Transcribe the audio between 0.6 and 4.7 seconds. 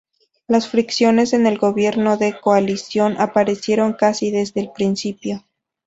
fricciones en el gobierno de coalición aparecieron casi desde